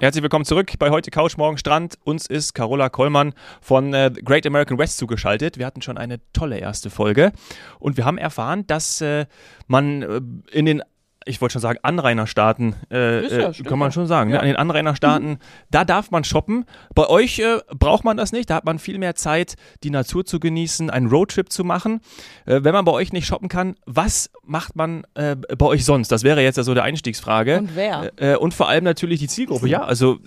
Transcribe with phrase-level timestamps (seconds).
[0.00, 1.98] Herzlich willkommen zurück bei heute Couch, morgen Strand.
[2.04, 5.58] Uns ist Carola Kollmann von äh, Great American West zugeschaltet.
[5.58, 7.32] Wir hatten schon eine tolle erste Folge
[7.80, 9.26] und wir haben erfahren, dass äh,
[9.66, 10.20] man äh,
[10.56, 10.84] in den
[11.28, 14.36] ich wollte schon sagen, Anrainerstaaten, äh, ja, äh, kann man schon sagen, ne?
[14.36, 14.42] ja.
[14.42, 14.48] ne?
[14.48, 15.38] an den Anrainerstaaten, mhm.
[15.70, 16.64] da darf man shoppen.
[16.94, 20.24] Bei euch äh, braucht man das nicht, da hat man viel mehr Zeit, die Natur
[20.24, 22.00] zu genießen, einen Roadtrip zu machen.
[22.46, 26.10] Äh, wenn man bei euch nicht shoppen kann, was macht man äh, bei euch sonst?
[26.10, 27.58] Das wäre jetzt ja so der Einstiegsfrage.
[27.58, 28.10] Und wer?
[28.16, 30.18] Äh, und vor allem natürlich die Zielgruppe, ja, also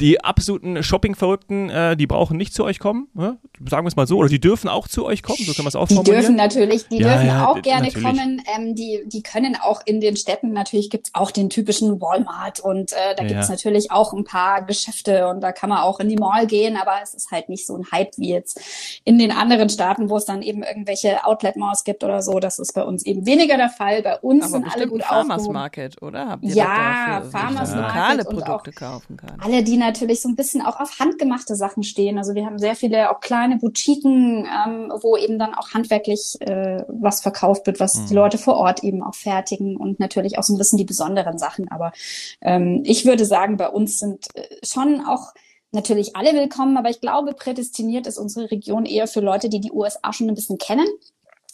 [0.00, 3.38] die absoluten Shopping-Verrückten, äh, die brauchen nicht zu euch kommen, ne?
[3.68, 5.68] sagen wir es mal so, oder die dürfen auch zu euch kommen, so können wir
[5.68, 8.04] es auch Die dürfen natürlich, die ja, dürfen ja, auch gerne natürlich.
[8.04, 8.42] kommen.
[8.54, 12.92] Ähm, die, die können auch in den Städten, natürlich gibt's auch den typischen Walmart und
[12.92, 16.08] äh, da ja, gibt's natürlich auch ein paar Geschäfte und da kann man auch in
[16.08, 18.60] die Mall gehen, aber es ist halt nicht so ein Hype wie jetzt
[19.04, 22.38] in den anderen Staaten, wo es dann eben irgendwelche Outlet-Malls gibt oder so.
[22.38, 24.02] Das ist bei uns eben weniger der Fall.
[24.02, 25.54] Bei uns aber sind alle gut Farmers aufgehoben.
[25.54, 26.28] Market, oder?
[26.28, 29.40] Habt ihr ja, Farmers Market lokale Produkte kaufen kann.
[29.40, 32.18] Alle, die natürlich so ein bisschen auch auf handgemachte Sachen stehen.
[32.18, 36.84] Also wir haben sehr viele auch kleine Boutiquen, ähm, wo eben dann auch handwerklich äh,
[36.88, 38.06] was verkauft wird, was mhm.
[38.08, 41.38] die Leute vor Ort eben auch fertigen und natürlich auch so ein bisschen die besonderen
[41.38, 41.70] Sachen.
[41.70, 41.92] Aber
[42.40, 45.32] ähm, ich würde sagen, bei uns sind äh, schon auch
[45.72, 49.72] natürlich alle willkommen, aber ich glaube, prädestiniert ist unsere Region eher für Leute, die die
[49.72, 50.86] USA schon ein bisschen kennen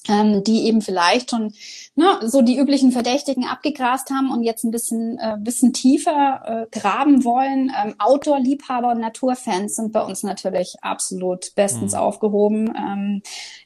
[0.08, 1.53] ähm, die eben vielleicht schon
[1.95, 6.78] ne, so die üblichen Verdächtigen abgegrast haben und jetzt ein bisschen, äh, bisschen tiefer äh,
[6.78, 7.70] graben wollen.
[7.83, 11.98] Ähm, Outdoor-Liebhaber und Naturfans sind bei uns natürlich absolut bestens mhm.
[11.98, 12.75] aufgehoben.
[12.77, 13.23] Ähm,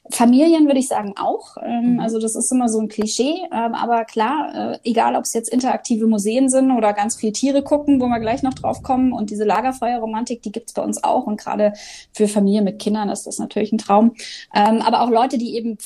[0.09, 1.57] Familien würde ich sagen auch.
[1.63, 1.99] Ähm, mhm.
[1.99, 3.43] Also das ist immer so ein Klischee.
[3.51, 7.63] Ähm, aber klar, äh, egal ob es jetzt interaktive Museen sind oder ganz viel Tiere
[7.63, 9.13] gucken, wo wir gleich noch drauf kommen.
[9.13, 11.27] Und diese Lagerfeuerromantik, die gibt's bei uns auch.
[11.27, 11.73] Und gerade
[12.13, 14.13] für Familien mit Kindern ist das natürlich ein Traum.
[14.53, 15.77] Ähm, aber auch Leute, die eben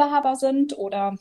[0.00, 1.14] Pferdlieberhaber sind oder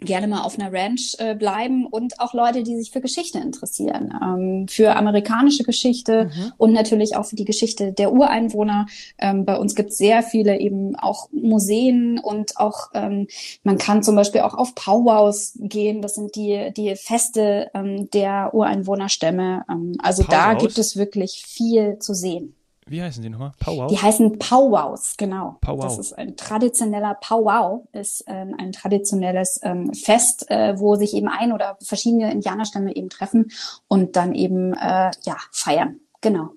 [0.00, 4.14] gerne mal auf einer Ranch äh, bleiben und auch Leute, die sich für Geschichte interessieren,
[4.22, 6.52] ähm, für amerikanische Geschichte mhm.
[6.56, 8.86] und natürlich auch für die Geschichte der Ureinwohner.
[9.18, 13.26] Ähm, bei uns gibt es sehr viele eben auch Museen und auch ähm,
[13.64, 16.00] man kann zum Beispiel auch auf Powwows gehen.
[16.00, 19.64] Das sind die die Feste ähm, der Ureinwohnerstämme.
[19.68, 20.38] Ähm, also Powwows?
[20.38, 22.54] da gibt es wirklich viel zu sehen.
[22.90, 23.52] Wie heißen die nochmal?
[23.60, 23.88] Powwow?
[23.88, 25.58] Die heißen Powwows, genau.
[25.60, 25.82] Powwow.
[25.82, 31.28] Das ist ein traditioneller Powwow, ist ähm, ein traditionelles ähm, Fest, äh, wo sich eben
[31.28, 33.50] ein oder verschiedene Indianerstämme eben treffen
[33.88, 36.00] und dann eben äh, ja feiern.
[36.20, 36.50] Genau.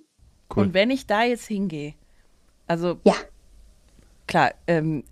[0.56, 0.66] Cool.
[0.66, 1.94] Und wenn ich da jetzt hingehe,
[2.68, 3.16] also ja.
[4.28, 5.03] klar, ähm,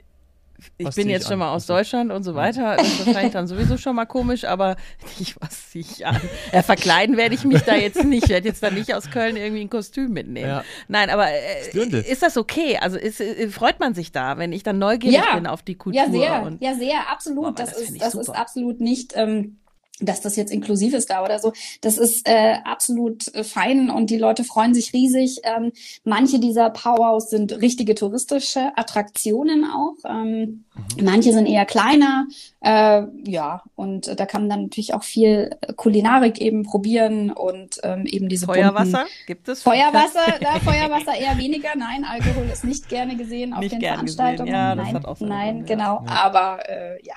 [0.77, 2.77] ich bin jetzt schon mal aus Deutschland und so weiter.
[2.77, 4.75] Das ist wahrscheinlich dann sowieso schon mal komisch, aber
[5.19, 6.19] ich was ich an.
[6.51, 8.25] Ja, verkleiden werde ich mich da jetzt nicht.
[8.25, 10.49] Ich werde jetzt dann nicht aus Köln irgendwie ein Kostüm mitnehmen.
[10.49, 10.63] Ja.
[10.87, 12.77] Nein, aber äh, ist das okay?
[12.77, 15.35] Also ist, äh, freut man sich da, wenn ich dann neugierig ja.
[15.35, 16.01] bin auf die Kultur?
[16.01, 16.57] Ja, sehr.
[16.59, 17.45] ja, sehr, absolut.
[17.45, 19.13] Boah, das, das, ist, das ist absolut nicht.
[19.15, 19.58] Ähm,
[20.01, 21.53] dass das jetzt inklusiv ist da oder so.
[21.81, 25.41] Das ist äh, absolut äh, fein und die Leute freuen sich riesig.
[25.43, 25.71] Ähm,
[26.03, 29.95] manche dieser Powwows sind richtige touristische Attraktionen auch.
[30.09, 30.65] Ähm,
[30.97, 31.03] mhm.
[31.03, 32.27] Manche sind eher kleiner.
[32.61, 38.05] Äh, ja, und da kann man dann natürlich auch viel Kulinarik eben probieren und ähm,
[38.05, 39.63] eben diese Feuerwasser gibt es?
[39.63, 41.69] Feuerwasser, da Feuerwasser eher weniger.
[41.75, 44.51] Nein, Alkohol ist nicht gerne gesehen auf nicht den Veranstaltungen.
[44.51, 46.03] Ja, nein, nein, Grund, genau.
[46.05, 46.11] Ja.
[46.23, 47.15] Aber äh, ja,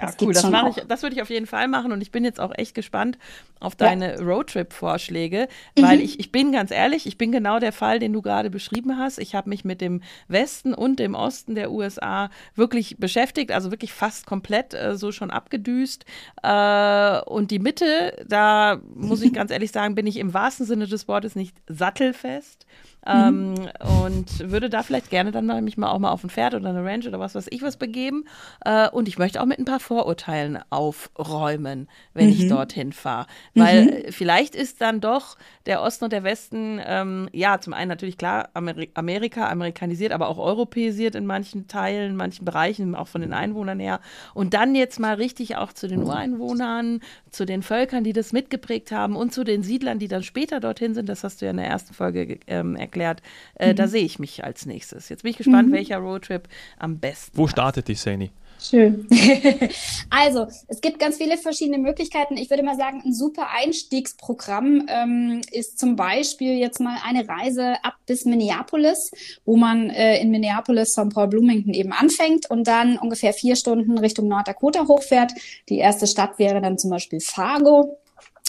[0.00, 2.10] ja, das cool, das, mache ich, das würde ich auf jeden Fall machen und ich
[2.10, 3.18] bin jetzt auch echt gespannt
[3.60, 4.22] auf deine ja.
[4.22, 5.48] Roadtrip-Vorschläge,
[5.78, 6.04] weil mhm.
[6.04, 9.18] ich, ich bin ganz ehrlich, ich bin genau der Fall, den du gerade beschrieben hast.
[9.18, 13.92] Ich habe mich mit dem Westen und dem Osten der USA wirklich beschäftigt, also wirklich
[13.92, 16.04] fast komplett äh, so schon abgedüst.
[16.42, 20.86] Äh, und die Mitte, da muss ich ganz ehrlich sagen, bin ich im wahrsten Sinne
[20.86, 22.66] des Wortes nicht sattelfest.
[23.06, 23.54] Mhm.
[23.56, 23.68] Ähm,
[24.04, 26.70] und würde da vielleicht gerne dann mal, mich mal auch mal auf ein Pferd oder
[26.70, 28.24] eine Ranch oder was weiß ich was begeben.
[28.64, 32.32] Äh, und ich möchte auch mit ein paar Vorurteilen aufräumen, wenn mhm.
[32.32, 33.26] ich dorthin fahre.
[33.54, 34.12] Weil mhm.
[34.12, 35.36] vielleicht ist dann doch
[35.66, 40.28] der Osten und der Westen, ähm, ja, zum einen natürlich klar Ameri Amerika, amerikanisiert, aber
[40.28, 44.00] auch europäisiert in manchen Teilen, in manchen Bereichen, auch von den Einwohnern her.
[44.34, 47.00] Und dann jetzt mal richtig auch zu den Ureinwohnern,
[47.30, 50.94] zu den Völkern, die das mitgeprägt haben und zu den Siedlern, die dann später dorthin
[50.94, 51.08] sind.
[51.08, 53.22] Das hast du ja in der ersten Folge ähm, erklärt erklärt.
[53.54, 53.76] Äh, mhm.
[53.76, 55.08] Da sehe ich mich als nächstes.
[55.08, 55.72] Jetzt bin ich gespannt, mhm.
[55.72, 56.48] welcher Roadtrip
[56.78, 57.36] am besten.
[57.36, 58.30] Wo startet die Sani?
[58.58, 59.06] Schön.
[60.10, 62.38] also, es gibt ganz viele verschiedene Möglichkeiten.
[62.38, 67.74] Ich würde mal sagen, ein super Einstiegsprogramm ähm, ist zum Beispiel jetzt mal eine Reise
[67.84, 69.10] ab bis Minneapolis,
[69.44, 71.10] wo man äh, in Minneapolis, St.
[71.12, 75.32] Paul, Bloomington eben anfängt und dann ungefähr vier Stunden Richtung North Dakota hochfährt.
[75.68, 77.98] Die erste Stadt wäre dann zum Beispiel Fargo.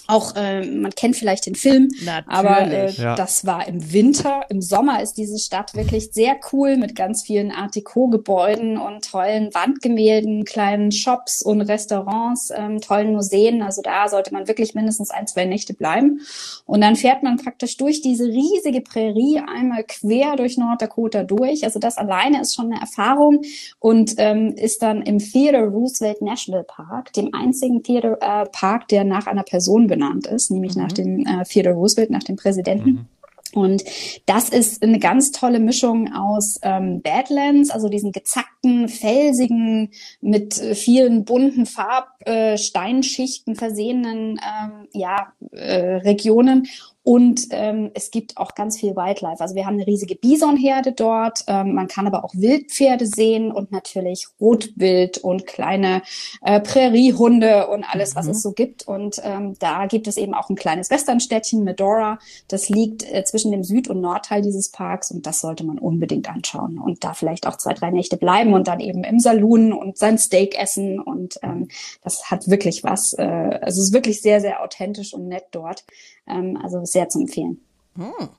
[0.08, 2.26] Auch äh, man kennt vielleicht den Film, Natürlich.
[2.28, 3.16] aber äh, ja.
[3.16, 4.46] das war im Winter.
[4.50, 9.54] Im Sommer ist diese Stadt wirklich sehr cool mit ganz vielen Art Deco-Gebäuden und tollen
[9.54, 13.62] Wandgemälden, kleinen Shops und Restaurants, ähm, tollen Museen.
[13.62, 16.22] Also da sollte man wirklich mindestens ein, zwei Nächte bleiben.
[16.66, 21.66] Und dann fährt man praktisch durch diese riesige Prärie einmal quer durch Norddakota durch.
[21.66, 23.42] Also das alleine ist schon eine Erfahrung
[23.80, 29.04] und ähm, ist dann im Theodore Roosevelt National Park, dem einzigen Theodore äh, Park, der
[29.04, 29.97] nach einer Person benannt
[30.28, 30.82] ist, nämlich mhm.
[30.82, 32.90] nach dem äh, Theodore Roosevelt, nach dem Präsidenten.
[32.90, 33.06] Mhm.
[33.54, 33.84] Und
[34.26, 39.92] das ist eine ganz tolle Mischung aus ähm, Badlands, also diesen gezackten, felsigen,
[40.22, 46.68] mit äh, vielen bunten Farbsteinschichten äh, versehenen ähm, ja, äh, Regionen
[47.08, 49.40] und ähm, es gibt auch ganz viel Wildlife.
[49.40, 51.46] Also wir haben eine riesige Bisonherde dort.
[51.48, 56.02] Ähm, man kann aber auch Wildpferde sehen und natürlich Rotwild und kleine
[56.42, 58.20] äh, Präriehunde und alles, mhm.
[58.20, 58.86] was es so gibt.
[58.86, 62.20] Und ähm, da gibt es eben auch ein kleines Westernstädtchen, Medora.
[62.50, 66.30] Das liegt äh, zwischen dem Süd- und Nordteil dieses Parks und das sollte man unbedingt
[66.30, 69.98] anschauen und da vielleicht auch zwei, drei Nächte bleiben und dann eben im Saloon und
[69.98, 71.00] sein Steak essen.
[71.00, 71.70] Und ähm,
[72.04, 73.14] das hat wirklich was.
[73.14, 75.86] Äh, also es ist wirklich sehr, sehr authentisch und nett dort.
[76.28, 77.60] Ähm, also sehr zu empfehlen.
[77.96, 78.30] Hm.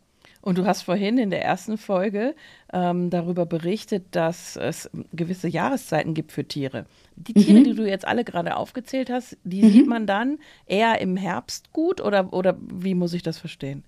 [0.41, 2.35] Und du hast vorhin in der ersten Folge
[2.73, 6.87] ähm, darüber berichtet, dass es gewisse Jahreszeiten gibt für Tiere.
[7.17, 7.65] Die Tiere, mhm.
[7.65, 9.71] die du jetzt alle gerade aufgezählt hast, die mhm.
[9.71, 13.85] sieht man dann eher im Herbst gut oder, oder wie muss ich das verstehen?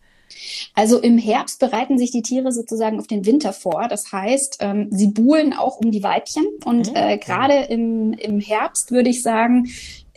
[0.75, 3.87] Also im Herbst bereiten sich die Tiere sozusagen auf den Winter vor.
[3.89, 6.45] Das heißt, ähm, sie buhlen auch um die Weibchen.
[6.65, 6.97] Und mhm.
[6.97, 9.69] äh, gerade im, im Herbst würde ich sagen,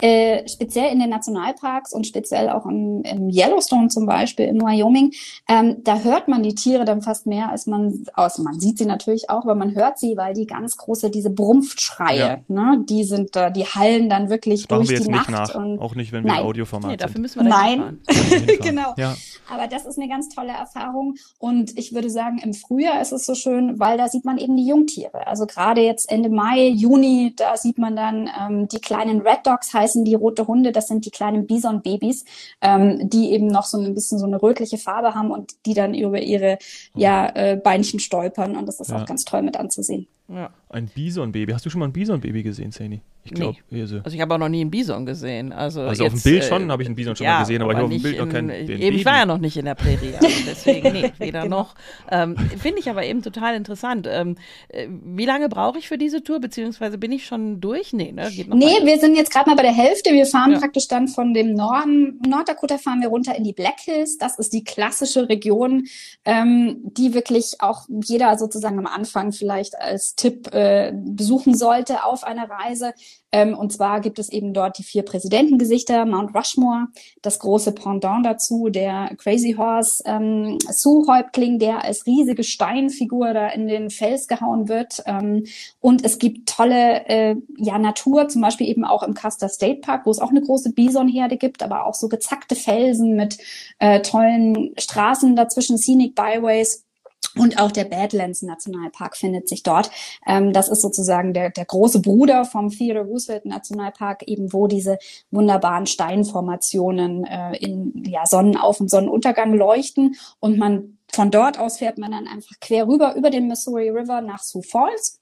[0.02, 5.12] äh, speziell in den Nationalparks und speziell auch im, im Yellowstone zum Beispiel, in Wyoming,
[5.48, 8.86] ähm, da hört man die Tiere dann fast mehr, als man, also man sieht sie
[8.86, 12.40] natürlich auch, aber man hört sie, weil die ganz große, diese Brumpfschreie, ja.
[12.48, 15.54] ne, die sind da, die hallen dann wirklich das durch wir jetzt die nicht Nacht.
[15.54, 16.44] Nach, und, auch nicht, wenn wir nein.
[16.44, 18.00] Audioformat nee, dafür müssen wir Nein,
[18.62, 18.94] genau.
[18.98, 19.16] Ja.
[19.50, 23.26] Aber das ist eine ganz tolle Erfahrung und ich würde sagen, im Frühjahr ist es
[23.26, 25.28] so schön, weil da sieht man eben die Jungtiere.
[25.28, 29.74] Also gerade jetzt Ende Mai, Juni, da sieht man dann ähm, die kleinen Red Dogs
[29.74, 32.26] heißen heißen die rote Hunde, das sind die kleinen Bison-Babys,
[32.62, 35.94] ähm, die eben noch so ein bisschen so eine rötliche Farbe haben und die dann
[35.94, 36.58] über ihre
[36.96, 38.98] ja, äh, Beinchen stolpern und das ist ja.
[38.98, 40.08] auch ganz toll mit anzusehen.
[40.34, 40.50] Ja.
[40.70, 41.54] Ein Bison-Baby.
[41.54, 43.02] Hast du schon mal ein Bison-Baby gesehen, Sani?
[43.26, 43.82] Ich glaube, nee.
[43.82, 45.54] Also ich habe auch noch nie einen Bison gesehen.
[45.54, 47.40] Also, also jetzt, auf dem Bild schon äh, habe ich einen Bison schon ja, mal
[47.40, 48.50] gesehen, aber, aber ich habe auf dem Bild in, noch keinen.
[48.50, 51.60] Eben, ich war ja noch nicht in der Prärie, also deswegen nee, weder genau.
[51.60, 51.76] noch.
[52.12, 54.10] Ähm, Finde ich aber eben total interessant.
[54.12, 54.36] Ähm,
[54.68, 57.94] äh, wie lange brauche ich für diese Tour, beziehungsweise bin ich schon durch?
[57.94, 58.30] Nee, ne?
[58.30, 58.86] Geht noch nee, weiter.
[58.88, 60.12] wir sind jetzt gerade mal bei der Hälfte.
[60.12, 60.60] Wir fahren ja.
[60.60, 64.18] praktisch dann von dem Norden, Norddakota fahren wir runter in die Black Hills.
[64.18, 65.86] Das ist die klassische Region,
[66.26, 72.24] ähm, die wirklich auch jeder sozusagen am Anfang vielleicht als Tipp äh, besuchen sollte auf
[72.24, 72.94] einer Reise.
[73.34, 76.88] Ähm, und zwar gibt es eben dort die vier Präsidentengesichter, Mount Rushmore,
[77.22, 83.68] das große Pendant dazu, der Crazy Horse ähm, Sioux-Häuptling, der als riesige Steinfigur da in
[83.68, 85.04] den Fels gehauen wird.
[85.08, 85.46] Ähm,
[85.82, 90.06] und es gibt tolle äh, ja, Natur, zum Beispiel eben auch im Custer State Park,
[90.06, 93.40] wo es auch eine große Bisonherde gibt, aber auch so gezackte Felsen mit
[93.80, 96.86] äh, tollen Straßen dazwischen, Scenic Byways.
[97.36, 99.90] Und auch der Badlands Nationalpark findet sich dort.
[100.26, 105.00] Ähm, das ist sozusagen der, der große Bruder vom Theodore Roosevelt Nationalpark, eben wo diese
[105.32, 110.16] wunderbaren Steinformationen äh, in ja, Sonnenauf- und Sonnenuntergang leuchten.
[110.40, 114.22] Und man von dort aus fährt man dann einfach quer rüber über den Missouri River
[114.22, 115.20] nach Sioux Falls,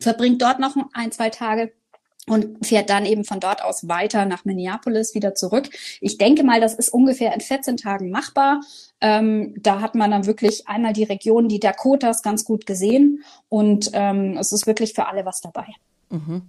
[0.00, 1.72] verbringt dort noch ein, zwei Tage
[2.26, 5.68] und fährt dann eben von dort aus weiter nach Minneapolis wieder zurück.
[6.00, 8.60] Ich denke mal, das ist ungefähr in 14 Tagen machbar.
[9.00, 13.90] Ähm, da hat man dann wirklich einmal die Region, die Dakotas ganz gut gesehen und
[13.92, 15.66] ähm, es ist wirklich für alle was dabei.
[16.10, 16.42] Mhm.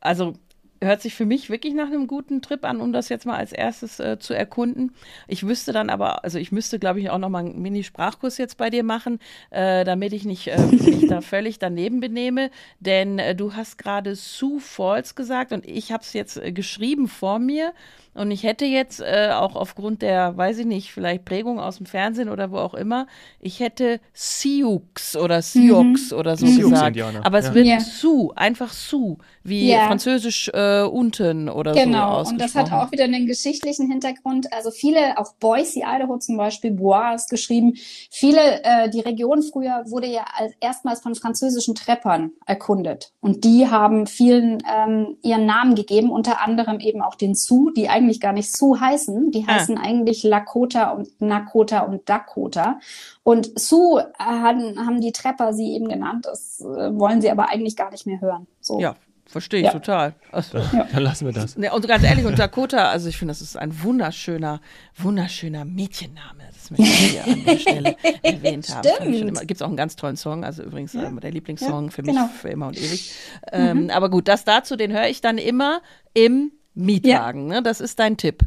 [0.00, 0.34] Also
[0.82, 3.52] hört sich für mich wirklich nach einem guten Trip an, um das jetzt mal als
[3.52, 4.92] erstes äh, zu erkunden.
[5.26, 8.56] Ich wüsste dann aber, also ich müsste, glaube ich, auch noch mal einen Mini-Sprachkurs jetzt
[8.56, 9.18] bei dir machen,
[9.50, 12.50] äh, damit ich nicht äh, mich da völlig daneben benehme.
[12.80, 17.08] Denn äh, du hast gerade Sioux Falls gesagt und ich habe es jetzt äh, geschrieben
[17.08, 17.72] vor mir.
[18.14, 21.86] Und ich hätte jetzt äh, auch aufgrund der, weiß ich nicht, vielleicht Prägung aus dem
[21.86, 23.06] Fernsehen oder wo auch immer,
[23.38, 24.82] ich hätte Sioux
[25.16, 25.98] oder Sioux mhm.
[26.16, 26.58] oder so mhm.
[26.58, 27.00] gesagt.
[27.22, 27.54] Aber es ja.
[27.54, 27.80] wird yeah.
[27.80, 29.86] Sioux, einfach Sioux, wie yeah.
[29.86, 31.82] französisch äh, unten oder genau.
[31.82, 34.52] so Genau, und das hat auch wieder einen geschichtlichen Hintergrund.
[34.52, 37.74] Also viele, auch Boise, Idaho zum Beispiel, Bois ist geschrieben,
[38.10, 43.12] viele, äh, die Region früher wurde ja als, erstmals von französischen Treppern erkundet.
[43.20, 47.88] Und die haben vielen ähm, ihren Namen gegeben, unter anderem eben auch den Sioux, die
[47.88, 49.30] eigentlich gar nicht Sioux heißen.
[49.30, 49.54] Die ah.
[49.54, 52.78] heißen eigentlich Lakota und Nakota und Dakota.
[53.22, 56.26] Und Sioux haben, haben die Trapper sie eben genannt.
[56.26, 58.46] Das äh, wollen sie aber eigentlich gar nicht mehr hören.
[58.60, 58.80] So.
[58.80, 58.94] Ja,
[59.28, 59.72] Verstehe ich ja.
[59.72, 60.14] total.
[60.32, 60.88] Also, ja.
[60.92, 61.54] Dann lassen wir das.
[61.60, 64.62] Ja, und ganz ehrlich, und Dakota, also ich finde, das ist ein wunderschöner,
[64.96, 66.44] wunderschöner Mädchenname.
[66.50, 69.34] Das möchte ich hier an der Stelle erwähnt haben.
[69.46, 71.10] Gibt es auch einen ganz tollen Song, also übrigens ja.
[71.10, 72.28] äh, der Lieblingssong für mich genau.
[72.28, 73.12] für immer und ewig.
[73.52, 73.90] Ähm, mhm.
[73.90, 75.82] Aber gut, das dazu, den höre ich dann immer
[76.14, 77.48] im Mietwagen.
[77.48, 77.62] Ne?
[77.62, 78.44] Das ist dein Tipp.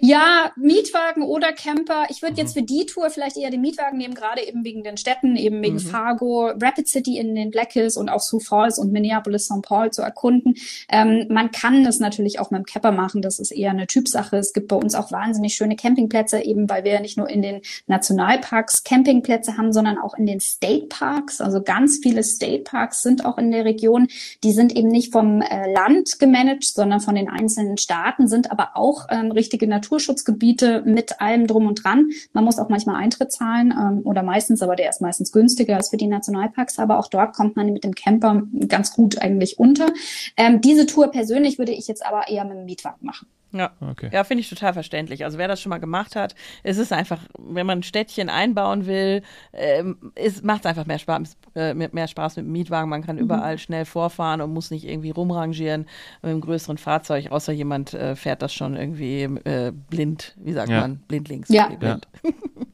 [0.00, 2.06] Ja, Mietwagen oder Camper.
[2.08, 2.38] Ich würde mhm.
[2.38, 5.62] jetzt für die Tour vielleicht eher den Mietwagen nehmen, gerade eben wegen den Städten, eben
[5.62, 5.80] wegen mhm.
[5.80, 9.62] Fargo, Rapid City in den Black Hills und auch Sioux Falls und Minneapolis, St.
[9.62, 10.54] Paul zu erkunden.
[10.88, 13.22] Ähm, man kann das natürlich auch mit dem Camper machen.
[13.22, 14.36] Das ist eher eine Typsache.
[14.38, 17.60] Es gibt bei uns auch wahnsinnig schöne Campingplätze, eben weil wir nicht nur in den
[17.86, 21.40] Nationalparks Campingplätze haben, sondern auch in den State Parks.
[21.40, 24.08] Also ganz viele State Parks sind auch in der Region.
[24.42, 28.70] Die sind eben nicht vom äh, Land gemanagt, sondern von den einzelnen Staaten, sind aber
[28.74, 32.10] auch ähm, richtige Naturschutzgebiete mit allem drum und dran.
[32.32, 35.90] Man muss auch manchmal Eintritt zahlen ähm, oder meistens, aber der ist meistens günstiger als
[35.90, 36.78] für die Nationalparks.
[36.78, 39.92] Aber auch dort kommt man mit dem Camper ganz gut eigentlich unter.
[40.36, 43.26] Ähm, diese Tour persönlich würde ich jetzt aber eher mit dem Mietwagen machen.
[43.52, 44.10] Ja, okay.
[44.12, 45.24] ja finde ich total verständlich.
[45.24, 48.86] Also wer das schon mal gemacht hat, ist es einfach, wenn man ein Städtchen einbauen
[48.86, 52.88] will, ähm, macht es einfach mehr Spaß, äh, mehr Spaß mit dem Mietwagen.
[52.88, 53.22] Man kann mhm.
[53.22, 55.86] überall schnell vorfahren und muss nicht irgendwie rumrangieren
[56.22, 60.70] mit einem größeren Fahrzeug, außer jemand äh, fährt das schon irgendwie äh, blind, wie sagt
[60.70, 60.80] ja.
[60.82, 61.48] man, blindlings.
[61.48, 61.68] Ja.
[61.68, 62.08] Blind.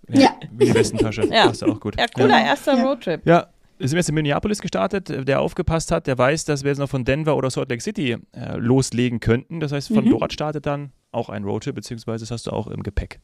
[0.09, 0.21] ja.
[0.21, 0.31] ja.
[0.53, 1.27] Wie die Westentasche.
[1.27, 1.47] Ja.
[1.47, 1.99] Passt ja auch gut.
[1.99, 3.27] Ja, cooler erster Roadtrip.
[3.27, 5.13] Ja, sind wir jetzt in Minneapolis gestartet.
[5.13, 8.17] Wer aufgepasst hat, der weiß, dass wir jetzt noch von Denver oder Salt Lake City
[8.33, 9.61] äh, loslegen könnten.
[9.61, 10.11] Das heißt, von mhm.
[10.11, 13.21] dort startet dann auch ein Roadtrip, beziehungsweise das hast du auch im Gepäck.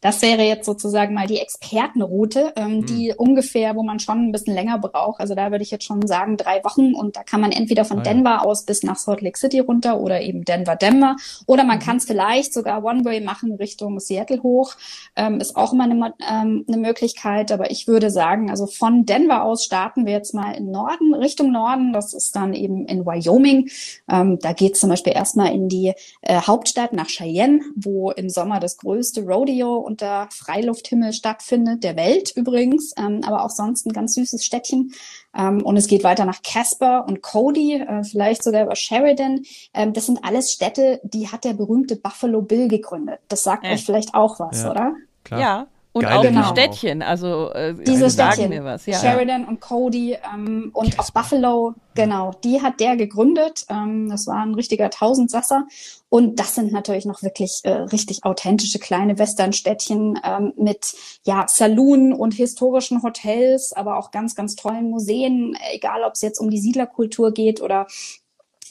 [0.00, 2.86] Das wäre jetzt sozusagen mal die Expertenroute, ähm, mhm.
[2.86, 5.20] die ungefähr, wo man schon ein bisschen länger braucht.
[5.20, 8.00] Also da würde ich jetzt schon sagen drei Wochen und da kann man entweder von
[8.00, 8.42] ah, Denver ja.
[8.42, 11.16] aus bis nach Salt Lake City runter oder eben Denver, Denver.
[11.46, 11.82] Oder man mhm.
[11.82, 14.74] kann es vielleicht sogar One-Way machen Richtung Seattle hoch.
[15.14, 17.52] Ähm, ist auch immer eine, ähm, eine Möglichkeit.
[17.52, 21.52] Aber ich würde sagen, also von Denver aus starten wir jetzt mal in Norden, Richtung
[21.52, 21.92] Norden.
[21.92, 23.70] Das ist dann eben in Wyoming.
[24.10, 25.92] Ähm, da geht es zum Beispiel erstmal in die
[26.22, 31.96] äh, Hauptstadt nach Cheyenne, wo im Sommer das größte Rodeo Rodeo unter Freilufthimmel stattfindet, der
[31.96, 34.92] Welt übrigens, ähm, aber auch sonst ein ganz süßes Städtchen.
[35.36, 39.42] Ähm, und es geht weiter nach Casper und Cody, äh, vielleicht sogar über Sheridan.
[39.74, 43.20] Ähm, das sind alles Städte, die hat der berühmte Buffalo Bill gegründet.
[43.28, 43.72] Das sagt äh.
[43.72, 44.70] euch vielleicht auch was, ja.
[44.70, 44.94] oder?
[45.24, 45.40] Klar.
[45.40, 45.66] Ja.
[45.92, 46.40] Und Geile auch genau.
[46.40, 48.86] die Städtchen, also äh, diese Städtchen, mir was.
[48.86, 48.98] Ja.
[48.98, 53.66] Sheridan und Cody ähm, und auch Buffalo, genau, die hat der gegründet.
[53.68, 55.66] Ähm, das war ein richtiger Tausendsasser.
[56.08, 60.94] Und das sind natürlich noch wirklich äh, richtig authentische kleine Westernstädtchen ähm, mit
[61.24, 66.38] ja Saloon und historischen Hotels, aber auch ganz, ganz tollen Museen, egal ob es jetzt
[66.38, 67.86] um die Siedlerkultur geht oder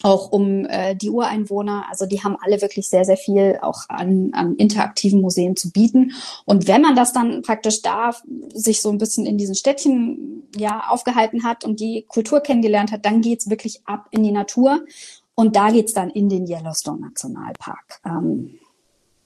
[0.04, 1.86] auch um äh, die Ureinwohner.
[1.90, 6.14] Also die haben alle wirklich sehr, sehr viel auch an, an interaktiven Museen zu bieten.
[6.46, 8.12] Und wenn man das dann praktisch da
[8.54, 13.06] sich so ein bisschen in diesen Städtchen ja aufgehalten hat und die Kultur kennengelernt hat,
[13.06, 14.82] dann geht's wirklich ab in die Natur.
[15.36, 18.02] Und da geht's dann in den Yellowstone Nationalpark.
[18.06, 18.60] Ähm,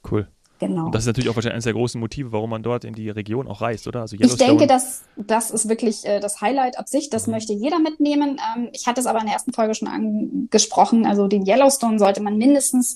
[0.10, 0.28] cool.
[0.60, 0.86] Genau.
[0.86, 3.10] Und das ist natürlich auch wahrscheinlich eines der großen Motive, warum man dort in die
[3.10, 4.02] Region auch reist, oder?
[4.02, 7.10] Also ich denke, dass das ist wirklich äh, das Highlight ab sich.
[7.10, 7.34] Das mhm.
[7.34, 8.40] möchte jeder mitnehmen.
[8.56, 11.06] Ähm, ich hatte es aber in der ersten Folge schon angesprochen.
[11.06, 12.96] Also den Yellowstone sollte man mindestens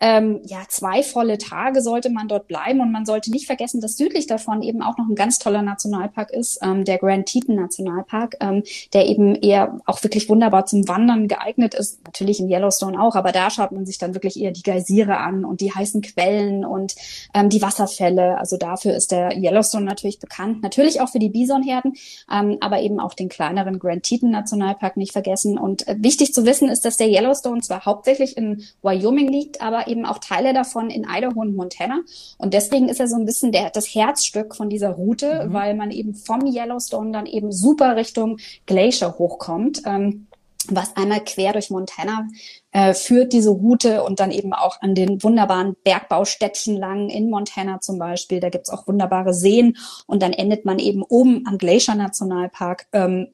[0.00, 3.98] ähm, ja, zwei volle Tage sollte man dort bleiben und man sollte nicht vergessen, dass
[3.98, 8.36] südlich davon eben auch noch ein ganz toller Nationalpark ist, ähm, der Grand Teton Nationalpark,
[8.40, 8.62] ähm,
[8.94, 12.02] der eben eher auch wirklich wunderbar zum Wandern geeignet ist.
[12.04, 15.44] Natürlich in Yellowstone auch, aber da schaut man sich dann wirklich eher die Geysire an
[15.44, 16.94] und die heißen Quellen und
[17.34, 18.38] ähm, die Wasserfälle.
[18.38, 20.62] Also dafür ist der Yellowstone natürlich bekannt.
[20.62, 21.94] Natürlich auch für die Bisonherden,
[22.32, 25.58] ähm, aber eben auch den kleineren Grand Teton Nationalpark nicht vergessen.
[25.58, 29.89] Und äh, wichtig zu wissen ist, dass der Yellowstone zwar hauptsächlich in Wyoming liegt, aber
[29.90, 32.00] eben auch Teile davon in Idaho und Montana.
[32.38, 35.52] Und deswegen ist er so ein bisschen der, das Herzstück von dieser Route, mhm.
[35.52, 39.82] weil man eben vom Yellowstone dann eben super Richtung Glacier hochkommt.
[39.84, 40.26] Ähm,
[40.68, 42.28] was einmal quer durch Montana
[42.72, 47.80] äh, führt diese Route und dann eben auch an den wunderbaren Bergbaustädtchen lang in Montana
[47.80, 48.40] zum Beispiel.
[48.40, 53.28] Da gibt's auch wunderbare Seen und dann endet man eben oben am Glacier Nationalpark ähm,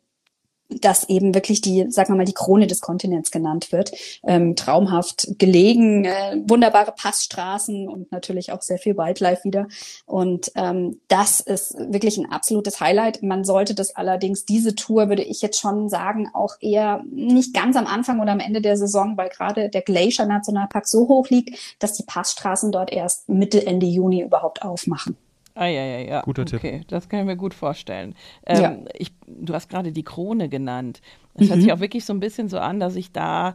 [0.69, 3.93] das eben wirklich die, sagen wir mal, die Krone des Kontinents genannt wird.
[4.25, 9.69] Ähm, traumhaft gelegen, äh, wunderbare Passstraßen und natürlich auch sehr viel Wildlife wieder.
[10.07, 13.23] Und ähm, das ist wirklich ein absolutes Highlight.
[13.23, 17.77] Man sollte das allerdings, diese Tour würde ich jetzt schon sagen, auch eher nicht ganz
[17.77, 21.59] am Anfang oder am Ende der Saison, weil gerade der Glacier Nationalpark so hoch liegt,
[21.79, 25.17] dass die Passstraßen dort erst Mitte, Ende Juni überhaupt aufmachen.
[25.57, 26.21] Ah, ja, ja, ja.
[26.21, 26.59] Guter Tipp.
[26.59, 28.15] Okay, das kann ich mir gut vorstellen.
[28.45, 28.77] Ähm, ja.
[28.93, 31.01] ich, du hast gerade die Krone genannt.
[31.35, 31.51] Das mhm.
[31.51, 33.55] hört sich auch wirklich so ein bisschen so an, dass ich da,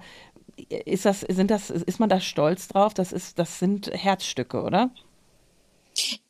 [0.86, 2.96] ist das, sind das, ist man da stolz drauf?
[2.96, 4.90] Das ist, das sind Herzstücke, oder?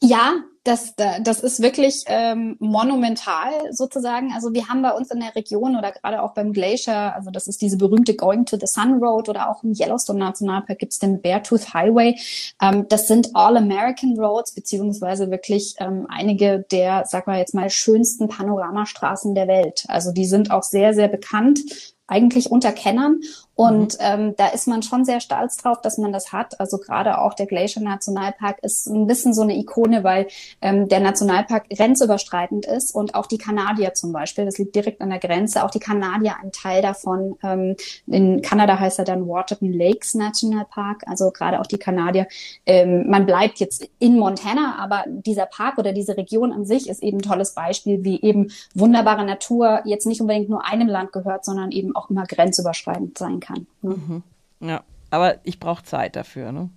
[0.02, 4.32] Ja, das, das ist wirklich ähm, monumental sozusagen.
[4.32, 7.48] Also wir haben bei uns in der Region oder gerade auch beim Glacier, also das
[7.48, 11.20] ist diese berühmte Going to the Sun Road oder auch im Yellowstone Nationalpark gibt's den
[11.20, 12.16] Beartooth Highway.
[12.62, 18.28] Ähm, das sind All-American Roads, beziehungsweise wirklich ähm, einige der, sag mal jetzt mal, schönsten
[18.28, 19.86] Panoramastraßen der Welt.
[19.88, 21.62] Also die sind auch sehr, sehr bekannt
[22.12, 23.22] eigentlich unter Kennern.
[23.56, 24.00] Und mhm.
[24.00, 26.60] ähm, da ist man schon sehr stolz drauf, dass man das hat.
[26.60, 30.28] Also gerade auch der Glacier Nationalpark ist ein bisschen so eine Ikone, weil
[30.62, 35.10] ähm, der Nationalpark grenzüberstreitend ist und auch die Kanadier zum Beispiel, das liegt direkt an
[35.10, 37.38] der Grenze, auch die Kanadier ein Teil davon.
[37.44, 37.76] Ähm,
[38.08, 42.28] in Kanada heißt er dann Waterton Lakes Nationalpark, also gerade auch die Kanadier.
[42.66, 47.04] Ähm, man bleibt jetzt in Montana, aber dieser Park oder diese Region an sich ist
[47.04, 51.44] eben ein tolles Beispiel, wie eben wunderbare Natur jetzt nicht unbedingt nur einem Land gehört,
[51.44, 53.68] sondern eben auch immer grenzüberschreitend sein kann.
[53.82, 53.96] Ne?
[53.96, 54.24] Mhm.
[54.62, 56.70] Ja, aber ich brauche Zeit dafür, ne?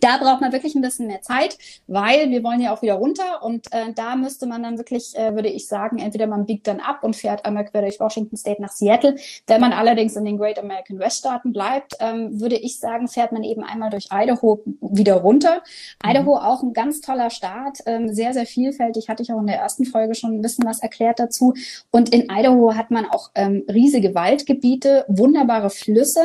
[0.00, 3.42] Da braucht man wirklich ein bisschen mehr Zeit, weil wir wollen ja auch wieder runter
[3.42, 6.80] und äh, da müsste man dann wirklich, äh, würde ich sagen, entweder man biegt dann
[6.80, 9.16] ab und fährt einmal quer durch Washington State nach Seattle.
[9.46, 13.32] Wenn man allerdings in den Great American West Staaten bleibt, ähm, würde ich sagen, fährt
[13.32, 15.62] man eben einmal durch Idaho wieder runter.
[16.04, 16.10] Mhm.
[16.10, 19.58] Idaho auch ein ganz toller Staat, ähm, sehr, sehr vielfältig, hatte ich auch in der
[19.58, 21.54] ersten Folge schon ein bisschen was erklärt dazu.
[21.90, 26.22] Und in Idaho hat man auch ähm, riesige Waldgebiete, wunderbare Flüsse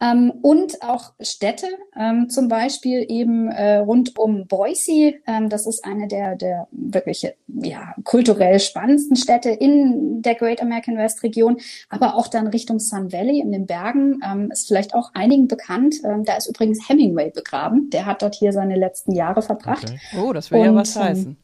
[0.00, 1.66] ähm, und auch Städte,
[1.98, 5.14] ähm, zum Beispiel eben äh, rund um Boise.
[5.26, 10.96] Ähm, das ist eine der, der wirklich ja, kulturell spannendsten Städte in der Great American
[10.96, 14.20] West Region, aber auch dann Richtung Sun Valley in den Bergen.
[14.24, 15.96] Ähm, ist vielleicht auch einigen bekannt.
[16.04, 17.90] Ähm, da ist übrigens Hemingway begraben.
[17.90, 19.84] Der hat dort hier seine letzten Jahre verbracht.
[19.84, 20.00] Okay.
[20.20, 21.36] Oh, das will Und, ja was ähm, heißen.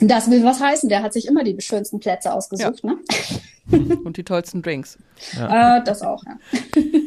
[0.00, 0.88] Das will was heißen.
[0.88, 2.82] Der hat sich immer die schönsten Plätze ausgesucht.
[2.84, 2.90] Ja.
[2.90, 3.96] Ne?
[4.04, 4.98] Und die tollsten Drinks.
[5.36, 5.78] Ja.
[5.78, 6.38] Äh, das auch, ja.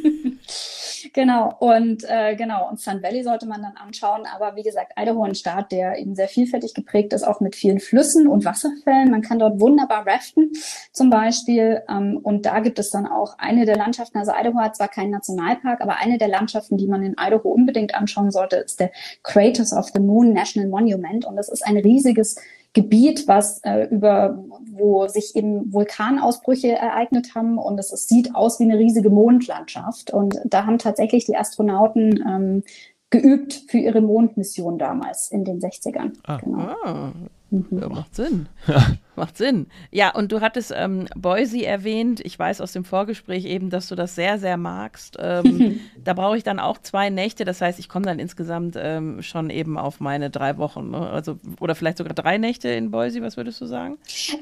[1.14, 4.24] Genau, und äh, genau, und Sun Valley sollte man dann anschauen.
[4.34, 7.80] Aber wie gesagt, Idaho ein Staat, der eben sehr vielfältig geprägt ist, auch mit vielen
[7.80, 9.10] Flüssen und Wasserfällen.
[9.10, 10.52] Man kann dort wunderbar raften,
[10.92, 11.82] zum Beispiel.
[11.90, 15.12] Ähm, und da gibt es dann auch eine der Landschaften, also Idaho hat zwar keinen
[15.12, 18.92] Nationalpark, aber eine der Landschaften, die man in Idaho unbedingt anschauen sollte, ist der
[19.24, 21.26] Craters of the Moon National Monument.
[21.26, 22.36] Und das ist ein riesiges
[22.74, 28.60] Gebiet, was äh, über, wo sich eben Vulkanausbrüche ereignet haben und es, es sieht aus
[28.60, 30.12] wie eine riesige Mondlandschaft.
[30.12, 32.64] Und da haben tatsächlich die Astronauten ähm,
[33.10, 36.14] geübt für ihre Mondmission damals in den 60ern.
[36.24, 36.38] Ah.
[36.38, 36.60] Genau.
[36.84, 37.12] Ah,
[37.50, 37.66] mhm.
[37.72, 38.48] ja, macht Sinn.
[39.20, 39.68] Macht Sinn.
[39.92, 42.22] Ja, und du hattest ähm, Boise erwähnt.
[42.24, 45.18] Ich weiß aus dem Vorgespräch eben, dass du das sehr, sehr magst.
[45.20, 47.44] Ähm, da brauche ich dann auch zwei Nächte.
[47.44, 50.92] Das heißt, ich komme dann insgesamt ähm, schon eben auf meine drei Wochen.
[50.92, 51.10] Ne?
[51.10, 53.22] Also, oder vielleicht sogar drei Nächte in Boise.
[53.22, 53.98] Was würdest du sagen?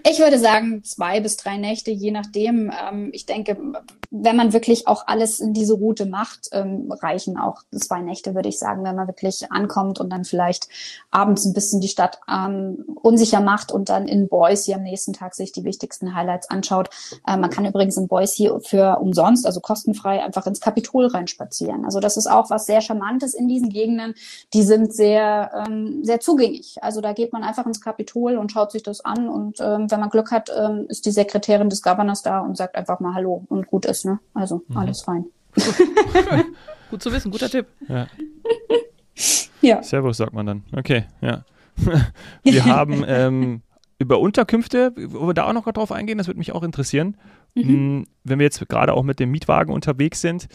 [0.08, 2.72] Ich würde sagen zwei bis drei Nächte, je nachdem.
[2.72, 3.58] Ähm, ich denke,
[4.12, 8.50] wenn man wirklich auch alles in diese Route macht, ähm, reichen auch zwei Nächte, würde
[8.50, 10.70] ich sagen, wenn man wirklich ankommt und dann vielleicht
[11.10, 15.14] abends ein bisschen die Stadt ähm, unsicher macht und dann in Boise Boise am nächsten
[15.14, 16.90] Tag sich die wichtigsten Highlights anschaut.
[17.26, 21.86] Äh, man kann übrigens in Boise für umsonst, also kostenfrei, einfach ins Kapitol reinspazieren.
[21.86, 24.14] Also das ist auch was sehr Charmantes in diesen Gegenden.
[24.54, 26.78] Die sind sehr, ähm, sehr zugänglich.
[26.82, 30.00] Also da geht man einfach ins Kapitol und schaut sich das an und ähm, wenn
[30.00, 33.44] man Glück hat, ähm, ist die Sekretärin des Governors da und sagt einfach mal Hallo
[33.50, 34.20] und gut ist, ne?
[34.34, 34.78] Also mhm.
[34.78, 35.26] alles fein.
[36.92, 37.68] gut zu wissen, guter Tipp.
[37.88, 38.08] Ja.
[39.62, 39.84] ja.
[39.84, 40.64] Servus, sagt man dann.
[40.76, 41.44] Okay, ja.
[42.44, 43.62] Wir haben ähm,
[44.00, 47.18] über Unterkünfte, wo wir da auch noch drauf eingehen, das würde mich auch interessieren.
[47.58, 47.68] Mhm.
[47.68, 50.48] Hm, wenn wir jetzt gerade auch mit dem Mietwagen unterwegs sind,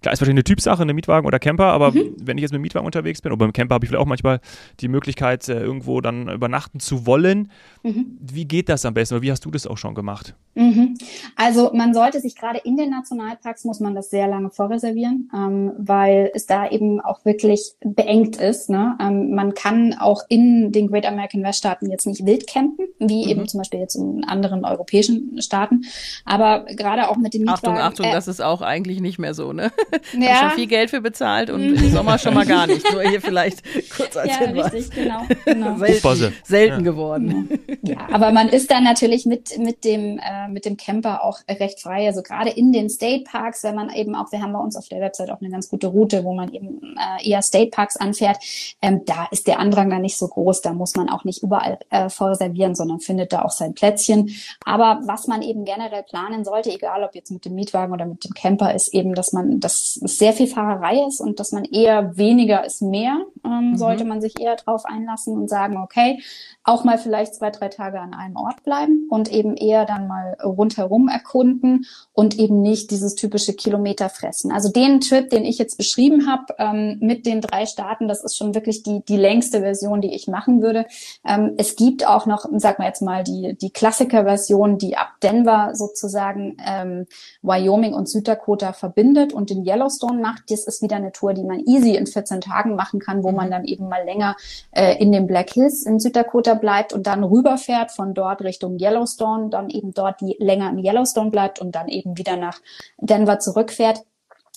[0.00, 2.14] Klar, ist wahrscheinlich eine Typsache, eine Mietwagen oder Camper, aber mhm.
[2.20, 4.06] wenn ich jetzt mit dem Mietwagen unterwegs bin, oder beim Camper habe ich vielleicht auch
[4.06, 4.40] manchmal
[4.80, 7.50] die Möglichkeit, äh, irgendwo dann übernachten zu wollen.
[7.82, 8.16] Mhm.
[8.20, 9.16] Wie geht das am besten?
[9.16, 10.34] Oder wie hast du das auch schon gemacht?
[10.54, 10.96] Mhm.
[11.34, 15.72] Also man sollte sich gerade in den Nationalparks, muss man das sehr lange vorreservieren, ähm,
[15.78, 18.70] weil es da eben auch wirklich beengt ist.
[18.70, 18.96] Ne?
[19.00, 23.24] Ähm, man kann auch in den Great American West Staaten jetzt nicht wild campen, wie
[23.24, 23.30] mhm.
[23.30, 25.82] eben zum Beispiel jetzt in anderen europäischen Staaten.
[26.24, 27.78] Aber gerade auch mit dem Mietwagen.
[27.78, 29.70] Achtung, Achtung, äh, das ist auch eigentlich nicht mehr so, ne?
[30.18, 30.28] ja.
[30.28, 31.76] Habe schon viel Geld für bezahlt und mhm.
[31.76, 32.84] im Sommer schon mal gar nicht.
[32.92, 33.62] Nur hier vielleicht
[33.94, 34.72] kurz als ja, Hinweis.
[34.72, 35.22] richtig, genau.
[35.44, 35.78] genau.
[35.78, 36.90] selten, selten ja.
[36.90, 37.48] geworden.
[37.82, 41.80] Ja, aber man ist dann natürlich mit, mit, dem, äh, mit dem Camper auch recht
[41.80, 42.06] frei.
[42.06, 44.88] Also gerade in den State Parks, wenn man eben auch, wir haben bei uns auf
[44.88, 48.38] der Website auch eine ganz gute Route, wo man eben äh, eher State Parks anfährt,
[48.82, 50.62] ähm, da ist der Andrang dann nicht so groß.
[50.62, 54.30] Da muss man auch nicht überall äh, vorreservieren, sondern findet da auch sein Plätzchen.
[54.64, 58.24] Aber was man eben generell planen sollte, egal ob jetzt mit dem Mietwagen oder mit
[58.24, 61.52] dem Camper, ist eben, dass man das dass es sehr viel Fahrerei ist und dass
[61.52, 63.18] man eher weniger ist mehr.
[63.44, 63.76] ähm, mhm.
[63.76, 66.20] sollte man sich eher drauf einlassen und sagen, okay,
[66.64, 70.36] auch mal vielleicht zwei, drei Tage an einem Ort bleiben und eben eher dann mal
[70.42, 74.52] rundherum erkunden und eben nicht dieses typische Kilometer fressen.
[74.52, 78.36] Also den Trip, den ich jetzt beschrieben habe, ähm, mit den drei Staaten, das ist
[78.36, 80.86] schon wirklich die, die längste Version, die ich machen würde.
[81.26, 85.70] Ähm, es gibt auch noch, sag mal jetzt mal, die, die Klassiker-Version, die ab Denver
[85.74, 87.06] sozusagen ähm,
[87.42, 90.50] Wyoming und Süddakota verbindet und den Yellowstone macht.
[90.50, 93.50] Das ist wieder eine Tour, die man easy in 14 Tagen machen kann, wo man
[93.50, 94.36] dann eben mal länger
[94.72, 99.50] äh, in den Black Hills in Süddakota bleibt und dann rüberfährt von dort Richtung Yellowstone,
[99.50, 102.60] dann eben dort die länger in Yellowstone bleibt und dann eben wieder nach
[102.98, 104.04] Denver zurückfährt.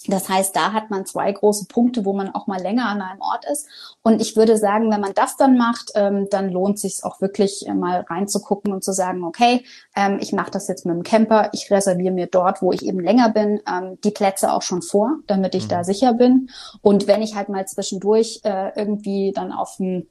[0.07, 3.21] Das heißt, da hat man zwei große Punkte, wo man auch mal länger an einem
[3.21, 3.67] Ort ist.
[4.01, 7.67] Und ich würde sagen, wenn man das dann macht, ähm, dann lohnt sich auch wirklich
[7.67, 9.63] äh, mal reinzugucken und zu sagen, okay,
[9.95, 12.99] ähm, ich mache das jetzt mit dem Camper, ich reserviere mir dort, wo ich eben
[12.99, 15.69] länger bin, ähm, die Plätze auch schon vor, damit ich mhm.
[15.69, 16.49] da sicher bin.
[16.81, 20.07] Und wenn ich halt mal zwischendurch äh, irgendwie dann auf dem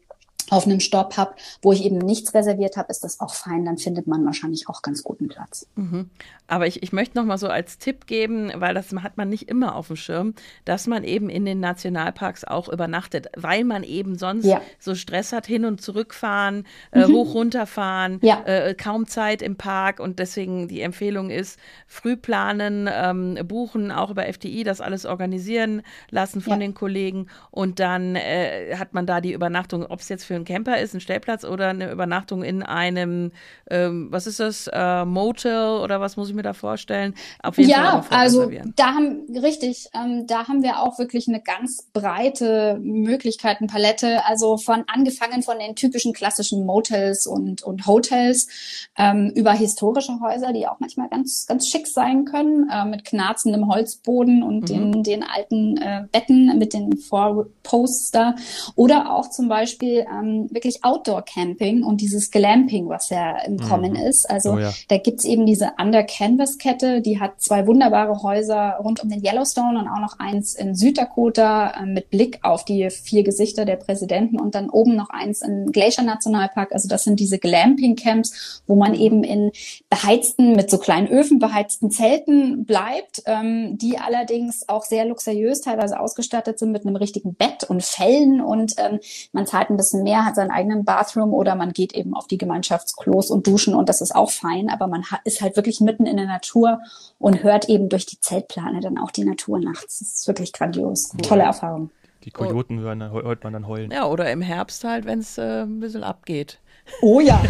[0.51, 3.65] auf einem Stopp habe, wo ich eben nichts reserviert habe, ist das auch fein.
[3.65, 5.67] Dann findet man wahrscheinlich auch ganz guten Platz.
[5.77, 6.11] Mhm.
[6.51, 9.49] Aber ich, ich möchte noch mal so als Tipp geben, weil das hat man nicht
[9.49, 10.35] immer auf dem Schirm,
[10.65, 14.61] dass man eben in den Nationalparks auch übernachtet, weil man eben sonst ja.
[14.81, 17.13] so Stress hat, hin und zurückfahren, äh, mhm.
[17.13, 18.43] hoch runterfahren, ja.
[18.45, 24.11] äh, kaum Zeit im Park und deswegen die Empfehlung ist, früh planen, ähm, buchen, auch
[24.11, 26.59] über FDI, das alles organisieren lassen von ja.
[26.59, 30.45] den Kollegen und dann äh, hat man da die Übernachtung, ob es jetzt für einen
[30.47, 33.33] Camper ist, ein Stellplatz oder eine Übernachtung in einem,
[33.71, 37.15] ähm, was ist das, äh, Motel oder was muss ich mir da vorstellen?
[37.43, 41.41] Auf jeden ja, Fall also da haben, richtig, ähm, da haben wir auch wirklich eine
[41.41, 48.49] ganz breite Möglichkeitenpalette, also von angefangen von den typischen klassischen Motels und, und Hotels
[48.97, 53.69] ähm, über historische Häuser, die auch manchmal ganz, ganz schick sein können, äh, mit knarzendem
[53.69, 54.93] Holzboden und mhm.
[54.93, 58.35] den, den alten äh, Betten mit den Vorposts da
[58.77, 63.61] oder auch zum Beispiel ähm, ähm, wirklich Outdoor-Camping und dieses Glamping, was ja im mhm.
[63.61, 64.29] Kommen ist.
[64.29, 64.73] Also oh, ja.
[64.89, 69.79] da gibt's eben diese Under Canvas-Kette, die hat zwei wunderbare Häuser rund um den Yellowstone
[69.79, 74.41] und auch noch eins in Süddakota äh, mit Blick auf die vier Gesichter der Präsidenten
[74.41, 76.73] und dann oben noch eins im Glacier Nationalpark.
[76.73, 79.53] Also das sind diese Glamping-Camps, wo man eben in
[79.89, 85.99] beheizten, mit so kleinen Öfen beheizten Zelten bleibt, ähm, die allerdings auch sehr luxuriös teilweise
[85.99, 89.01] ausgestattet sind mit einem richtigen Bett und Fellen und ähm,
[89.33, 92.27] man zahlt ein bisschen mehr mehr, hat seinen eigenen Bathroom oder man geht eben auf
[92.27, 96.07] die Gemeinschaftsklos und duschen und das ist auch fein, aber man ist halt wirklich mitten
[96.07, 96.81] in der Natur
[97.19, 100.01] und hört eben durch die Zeltplane dann auch die Natur nachts.
[100.01, 101.11] Das ist wirklich grandios.
[101.13, 101.21] Cool.
[101.23, 101.91] Tolle Erfahrung.
[102.25, 102.83] Die Kojoten oh.
[102.83, 103.91] hören, hört man dann heulen.
[103.91, 106.59] Ja, oder im Herbst halt, wenn es äh, ein bisschen abgeht.
[107.03, 107.43] Oh ja.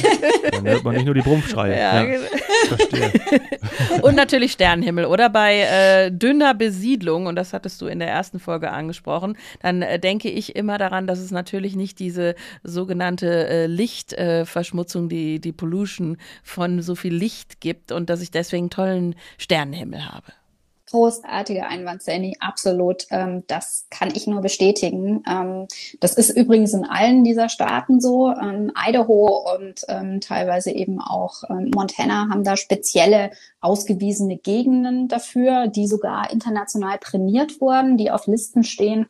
[0.52, 1.72] Dann hört man nicht nur die Brumpfschreie.
[1.72, 2.04] Ja, ja.
[2.04, 2.26] Genau.
[2.68, 3.12] Verstehe.
[4.02, 5.06] Und natürlich Sternenhimmel.
[5.06, 9.82] Oder bei äh, dünner Besiedlung, und das hattest du in der ersten Folge angesprochen, dann
[9.82, 15.52] äh, denke ich immer daran, dass es natürlich nicht diese sogenannte äh, Lichtverschmutzung, die, die
[15.52, 20.32] Pollution von so viel Licht gibt und dass ich deswegen tollen Sternenhimmel habe.
[20.90, 23.06] Großartiger Einwand, Sandy, absolut.
[23.10, 25.22] Ähm, das kann ich nur bestätigen.
[25.28, 25.66] Ähm,
[26.00, 28.30] das ist übrigens in allen dieser Staaten so.
[28.30, 35.66] Ähm, Idaho und ähm, teilweise eben auch ähm, Montana haben da spezielle ausgewiesene Gegenden dafür,
[35.66, 39.06] die sogar international prämiert wurden, die auf Listen stehen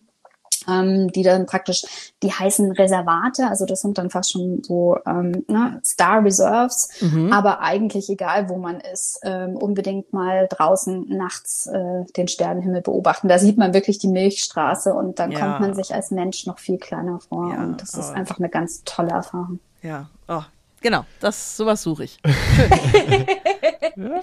[0.68, 1.85] ähm, die dann praktisch,
[2.22, 7.33] die heißen Reservate, also das sind dann fast schon so ähm, ne, Star Reserves, mhm.
[7.33, 13.28] aber eigentlich egal, wo man ist, ähm, unbedingt mal draußen nachts äh, den Sternenhimmel beobachten.
[13.28, 15.40] Da sieht man wirklich die Milchstraße und dann ja.
[15.40, 18.48] kommt man sich als Mensch noch viel kleiner vor ja, und das ist einfach eine
[18.48, 19.61] ganz tolle Erfahrung.
[19.83, 20.42] Ja, oh,
[20.81, 22.20] Genau, das sowas suche ich.
[22.24, 24.20] ja,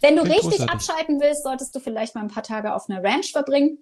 [0.00, 0.70] Wenn du richtig großartig.
[0.70, 3.78] abschalten willst, solltest du vielleicht mal ein paar Tage auf einer Ranch verbringen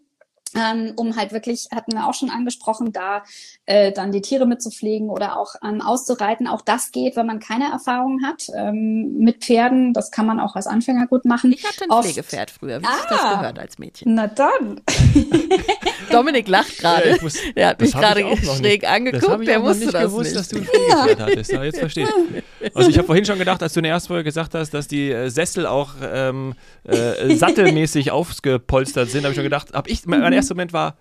[0.55, 3.23] ähm, um halt wirklich, hatten wir auch schon angesprochen, da
[3.67, 6.47] äh, dann die Tiere mitzupflegen oder auch ähm, auszureiten.
[6.47, 9.93] Auch das geht, wenn man keine Erfahrung hat ähm, mit Pferden.
[9.93, 11.53] Das kann man auch als Anfänger gut machen.
[11.53, 14.15] Ich hatte ein Oft, Pflegepferd früher, wie ah, ich das gehört als Mädchen.
[14.15, 14.81] Na dann.
[16.17, 17.11] Dominik lacht gerade.
[17.11, 17.17] Ja,
[17.55, 18.25] er hat mich gerade
[18.57, 19.47] schräg angeguckt.
[19.47, 20.37] Der wusste nicht das gewusst, nicht.
[20.37, 21.53] dass du ein Pflegepferd hattest.
[21.53, 22.75] Ja, jetzt verstehe ich.
[22.75, 24.89] Also ich habe vorhin schon gedacht, als du in der ersten Folge gesagt hast, dass
[24.89, 30.07] die äh, Sessel auch ähm, äh, sattelmäßig aufgepolstert sind, habe ich schon gedacht, habe ich,
[30.07, 30.97] mein erster Moment war,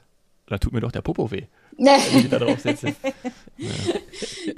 [0.48, 1.43] da tut mir doch der Popo weh.
[1.86, 2.94] Wenn ich da drauf sitze.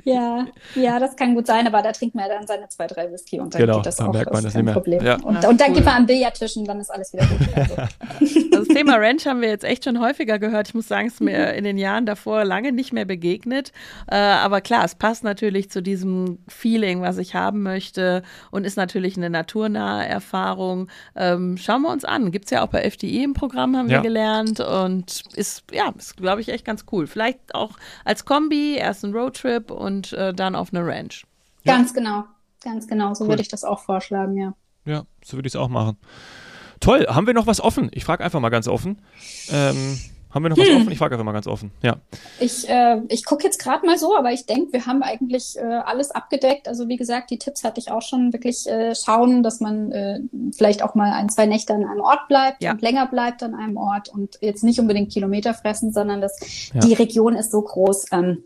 [0.03, 0.47] Ja.
[0.75, 3.39] ja, das kann gut sein, aber da trinkt man ja dann seine zwei, drei Whisky
[3.39, 4.13] und dann genau, geht das dann auch.
[4.13, 4.73] merkt man das nicht mehr.
[4.73, 5.03] Problem.
[5.03, 5.15] Ja.
[5.15, 5.75] Und, und, dann cool.
[5.75, 7.39] geht man am Billardtisch und dann ist alles wieder gut.
[7.55, 7.75] Also.
[8.51, 10.67] Das Thema Ranch haben wir jetzt echt schon häufiger gehört.
[10.67, 13.71] Ich muss sagen, es ist mir in den Jahren davor lange nicht mehr begegnet.
[14.07, 18.77] Äh, aber klar, es passt natürlich zu diesem Feeling, was ich haben möchte und ist
[18.77, 20.89] natürlich eine naturnahe Erfahrung.
[21.15, 22.31] Ähm, schauen wir uns an.
[22.31, 23.97] Gibt es ja auch bei FDI im Programm, haben ja.
[23.97, 27.07] wir gelernt und ist, ja, ist, glaube ich, echt ganz cool.
[27.11, 31.25] Vielleicht auch als Kombi, erst ein Roadtrip und äh, dann auf eine Ranch.
[31.65, 32.23] Ganz genau,
[32.63, 33.13] ganz genau.
[33.13, 33.31] So cool.
[33.31, 34.53] würde ich das auch vorschlagen, ja.
[34.85, 35.97] Ja, so würde ich es auch machen.
[36.79, 37.91] Toll, haben wir noch was offen?
[37.93, 38.99] Ich frage einfach mal ganz offen.
[39.49, 39.99] Ähm,
[40.33, 40.77] haben wir noch was hm.
[40.77, 40.91] offen?
[40.91, 41.71] Ich frage einfach mal ganz offen.
[41.81, 41.97] Ja.
[42.39, 45.61] Ich, äh, ich gucke jetzt gerade mal so, aber ich denke, wir haben eigentlich äh,
[45.61, 46.67] alles abgedeckt.
[46.67, 50.19] Also wie gesagt, die Tipps hatte ich auch schon wirklich äh, schauen, dass man äh,
[50.55, 52.71] vielleicht auch mal ein, zwei Nächte an einem Ort bleibt ja.
[52.71, 56.39] und länger bleibt an einem Ort und jetzt nicht unbedingt Kilometer fressen, sondern dass
[56.73, 56.79] ja.
[56.79, 58.05] die Region ist so groß.
[58.11, 58.43] Ähm,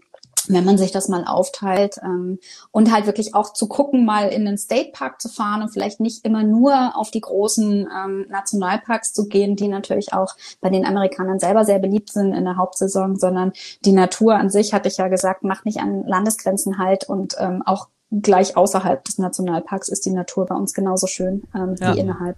[0.49, 2.39] wenn man sich das mal aufteilt ähm,
[2.71, 5.99] und halt wirklich auch zu gucken, mal in den State Park zu fahren und vielleicht
[5.99, 10.85] nicht immer nur auf die großen ähm, Nationalparks zu gehen, die natürlich auch bei den
[10.85, 13.53] Amerikanern selber sehr beliebt sind in der Hauptsaison, sondern
[13.83, 17.63] die Natur an sich, hatte ich ja gesagt, macht nicht an Landesgrenzen halt und ähm,
[17.65, 21.93] auch gleich außerhalb des Nationalparks ist die Natur bei uns genauso schön ähm, ja.
[21.93, 22.37] wie innerhalb.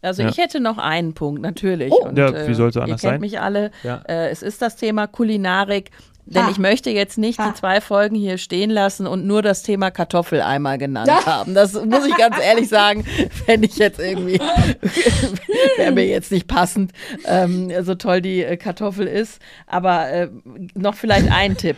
[0.00, 0.28] Also ja.
[0.28, 1.92] ich hätte noch einen Punkt, natürlich.
[1.92, 2.08] Oh.
[2.08, 3.20] Und, ja, wie sollte äh, anders ihr kennt sein?
[3.20, 3.70] mich alle.
[3.82, 4.02] Ja.
[4.08, 5.90] Äh, es ist das Thema Kulinarik.
[6.30, 6.48] Denn ah.
[6.50, 7.48] ich möchte jetzt nicht ah.
[7.48, 11.24] die zwei Folgen hier stehen lassen und nur das Thema Kartoffel einmal genannt ja.
[11.24, 11.54] haben.
[11.54, 13.04] Das muss ich ganz ehrlich sagen,
[13.46, 14.38] fände ich jetzt irgendwie,
[15.76, 16.92] wäre mir jetzt nicht passend,
[17.24, 19.40] ähm, so toll die äh, Kartoffel ist.
[19.66, 20.28] Aber äh,
[20.74, 21.76] noch vielleicht ein Tipp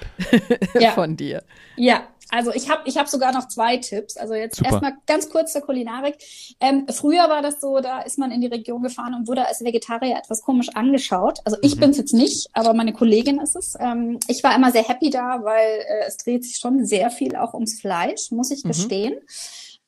[0.79, 0.91] ja.
[0.95, 1.45] von dir.
[1.77, 4.17] Ja, also ich habe ich hab sogar noch zwei Tipps.
[4.17, 6.17] Also jetzt erstmal ganz kurz zur Kulinarik.
[6.61, 9.65] Ähm, früher war das so, da ist man in die Region gefahren und wurde als
[9.65, 11.39] Vegetarier etwas komisch angeschaut.
[11.45, 11.81] Also ich mhm.
[11.81, 13.77] bin es jetzt nicht, aber meine Kollegin ist es.
[13.79, 17.37] Ähm, ich war immer sehr happy da, weil äh, es dreht sich schon sehr viel
[17.37, 18.69] auch ums Fleisch, muss ich mhm.
[18.69, 19.15] gestehen.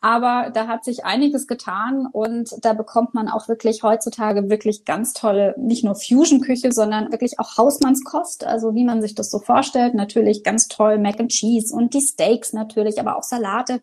[0.02, 5.14] Aber da hat sich einiges getan und da bekommt man auch wirklich heutzutage wirklich ganz
[5.14, 8.44] tolle, nicht nur Fusion-Küche, sondern wirklich auch Hausmannskost.
[8.44, 9.94] Also wie man sich das so vorstellt.
[9.94, 13.80] Natürlich ganz toll Mac and Cheese und die Steaks natürlich, aber auch Salate.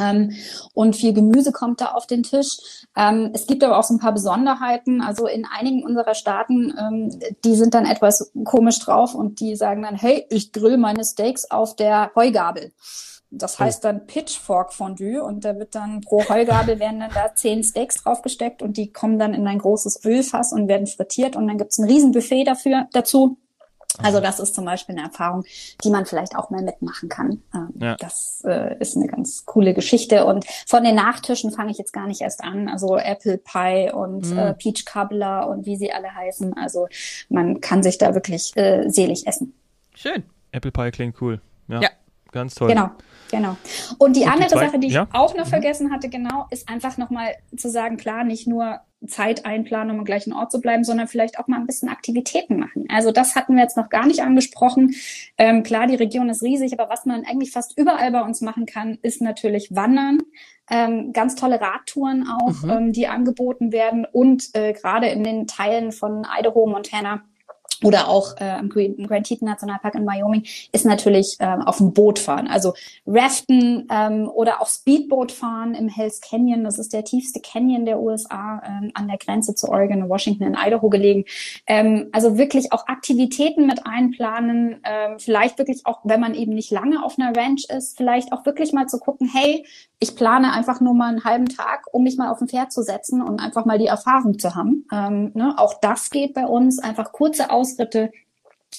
[0.00, 0.32] Ähm,
[0.74, 2.58] und viel Gemüse kommt da auf den Tisch.
[2.96, 5.00] Ähm, es gibt aber auch so ein paar Besonderheiten.
[5.00, 9.82] Also in einigen unserer Staaten, ähm, die sind dann etwas komisch drauf und die sagen
[9.82, 12.72] dann, hey, ich grill meine Steaks auf der Heugabel.
[13.30, 13.60] Das oh.
[13.60, 18.02] heißt dann Pitchfork Fondue und da wird dann pro Heugabel werden dann da zehn Steaks
[18.02, 21.78] draufgesteckt und die kommen dann in ein großes Ölfass und werden frittiert und dann gibt's
[21.78, 23.38] ein Riesenbuffet dafür dazu.
[24.02, 25.44] Also das ist zum Beispiel eine Erfahrung,
[25.82, 27.42] die man vielleicht auch mal mitmachen kann.
[27.54, 27.96] Ähm, ja.
[27.96, 30.26] Das äh, ist eine ganz coole Geschichte.
[30.26, 32.68] Und von den Nachtischen fange ich jetzt gar nicht erst an.
[32.68, 34.38] Also Apple Pie und mm.
[34.38, 36.54] äh, Peach Cobbler und wie sie alle heißen.
[36.56, 36.88] Also
[37.28, 39.54] man kann sich da wirklich äh, selig essen.
[39.94, 40.24] Schön.
[40.52, 41.40] Apple Pie klingt cool.
[41.68, 41.80] Ja.
[41.80, 41.88] ja.
[42.36, 42.68] Ganz toll.
[42.68, 42.90] Genau.
[43.30, 43.56] Genau.
[43.98, 45.08] Und die und andere die Sache, die ich ja?
[45.12, 45.50] auch noch mhm.
[45.50, 50.04] vergessen hatte, genau, ist einfach nochmal zu sagen, klar, nicht nur Zeit einplanen, um am
[50.04, 52.86] gleichen Ort zu bleiben, sondern vielleicht auch mal ein bisschen Aktivitäten machen.
[52.88, 54.94] Also das hatten wir jetzt noch gar nicht angesprochen.
[55.38, 58.66] Ähm, klar, die Region ist riesig, aber was man eigentlich fast überall bei uns machen
[58.66, 60.20] kann, ist natürlich Wandern.
[60.68, 62.70] Ähm, ganz tolle Radtouren auch, mhm.
[62.70, 67.22] ähm, die angeboten werden und äh, gerade in den Teilen von Idaho, Montana
[67.84, 72.18] oder auch äh, im Grand Teton Nationalpark in Wyoming ist natürlich ähm, auf dem Boot
[72.18, 72.48] fahren.
[72.48, 72.72] Also
[73.06, 76.64] Raften ähm, oder auch Speedboot fahren im Hells Canyon.
[76.64, 80.44] Das ist der tiefste Canyon der USA ähm, an der Grenze zu Oregon und Washington
[80.44, 81.24] in Idaho gelegen.
[81.66, 84.80] Ähm, also wirklich auch Aktivitäten mit einplanen.
[84.84, 88.46] Ähm, vielleicht wirklich auch, wenn man eben nicht lange auf einer Ranch ist, vielleicht auch
[88.46, 89.64] wirklich mal zu gucken, hey,
[89.98, 92.82] ich plane einfach nur mal einen halben Tag, um mich mal auf ein Pferd zu
[92.82, 94.84] setzen und einfach mal die Erfahrung zu haben.
[94.92, 95.54] Ähm, ne?
[95.56, 96.78] Auch das geht bei uns.
[96.78, 98.12] Einfach kurze Ausritte,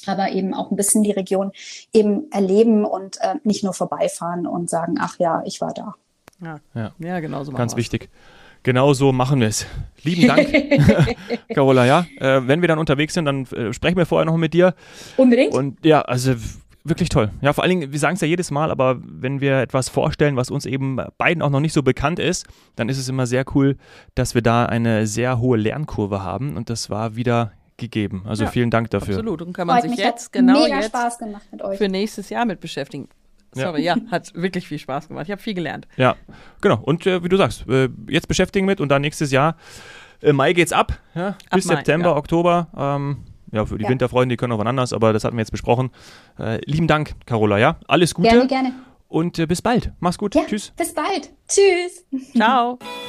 [0.05, 1.51] aber eben auch ein bisschen die Region
[1.93, 5.95] eben erleben und äh, nicht nur vorbeifahren und sagen, ach ja, ich war da.
[6.41, 6.91] Ja, ja.
[6.99, 7.51] ja genau so.
[7.51, 8.09] Ganz wichtig.
[8.63, 9.65] Genau so machen wir es.
[10.03, 10.49] Lieben Dank,
[11.53, 11.85] Carola.
[11.85, 14.75] Ja, äh, wenn wir dann unterwegs sind, dann äh, sprechen wir vorher noch mit dir.
[15.15, 15.53] Unbedingt.
[15.53, 16.33] Und ja, also
[16.83, 17.31] wirklich toll.
[17.41, 20.35] Ja, vor allen Dingen, wir sagen es ja jedes Mal, aber wenn wir etwas vorstellen,
[20.35, 23.45] was uns eben beiden auch noch nicht so bekannt ist, dann ist es immer sehr
[23.55, 23.77] cool,
[24.15, 28.23] dass wir da eine sehr hohe Lernkurve haben und das war wieder gegeben.
[28.25, 29.15] Also ja, vielen Dank dafür.
[29.15, 29.41] Absolut.
[29.41, 30.91] Und kann man Freut sich jetzt genau jetzt
[31.77, 33.07] für nächstes Jahr mit beschäftigen.
[33.53, 33.95] Sorry, ja.
[33.95, 34.11] ja.
[34.11, 35.25] hat wirklich viel Spaß gemacht.
[35.25, 35.87] Ich habe viel gelernt.
[35.95, 36.15] Ja,
[36.61, 36.79] genau.
[36.81, 39.55] Und äh, wie du sagst, äh, jetzt beschäftigen mit und dann nächstes Jahr.
[40.21, 42.15] Äh, Mai geht's ab, ja, bis Mai, September, ja.
[42.15, 42.67] Oktober.
[42.75, 43.17] Ähm,
[43.51, 43.89] ja, für die ja.
[43.89, 45.91] Winterfreunde, die können auch wann anders, aber das hatten wir jetzt besprochen.
[46.37, 47.77] Äh, lieben Dank, Carola, ja?
[47.87, 48.29] Alles Gute.
[48.29, 48.73] Gerne, gerne.
[49.07, 49.91] Und äh, bis bald.
[49.99, 50.35] Mach's gut.
[50.35, 50.73] Ja, Tschüss.
[50.75, 51.31] Bis bald.
[51.47, 52.05] Tschüss.
[52.35, 52.77] Ciao.